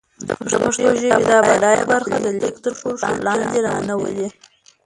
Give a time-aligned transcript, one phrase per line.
[0.27, 0.67] د پښتو
[0.99, 4.27] ژبې دا بډايه برخه د ليک تر کرښو لاندې را نه ولي.